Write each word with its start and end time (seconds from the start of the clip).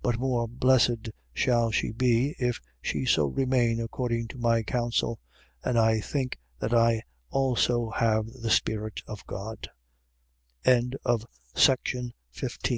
But 0.02 0.18
more 0.18 0.46
blessed 0.46 1.10
shall 1.32 1.70
she 1.70 1.90
be, 1.92 2.36
if 2.38 2.60
she 2.82 3.06
so 3.06 3.28
remain, 3.28 3.80
according 3.80 4.28
to 4.28 4.36
my 4.36 4.62
counsel. 4.62 5.18
And 5.64 5.78
I 5.78 6.00
think 6.02 6.38
that 6.58 6.74
I 6.74 7.00
also 7.30 7.88
have 7.88 8.26
the 8.26 8.50
spirit 8.50 9.00
of 9.06 9.26
God. 9.26 9.70
1 10.66 10.92
Corinthians 11.54 12.12
Chapter 12.34 12.58
8 12.66 12.68